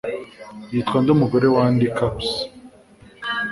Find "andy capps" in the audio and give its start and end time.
1.69-2.29